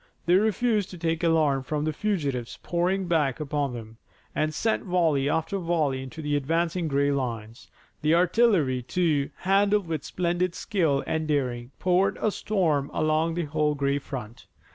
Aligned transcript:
They 0.25 0.33
refused 0.33 0.89
to 0.89 0.97
take 0.97 1.23
alarm 1.23 1.61
from 1.61 1.85
the 1.85 1.93
fugitives 1.93 2.57
pouring 2.63 3.05
back 3.07 3.39
upon 3.39 3.73
them, 3.73 3.97
and 4.33 4.51
sent 4.51 4.81
volley 4.83 5.29
after 5.29 5.59
volley 5.59 6.01
into 6.01 6.23
the 6.23 6.35
advancing 6.35 6.87
gray 6.87 7.11
lines. 7.11 7.69
The 8.01 8.15
artillery, 8.15 8.81
too, 8.81 9.29
handled 9.35 9.85
with 9.87 10.03
splendid 10.03 10.55
skill 10.55 11.03
and 11.05 11.27
daring, 11.27 11.69
poured 11.77 12.17
a 12.19 12.31
storm 12.31 12.89
along 12.95 13.35
the 13.35 13.45
whole 13.45 13.75
gray 13.75 13.99
front. 13.99 14.47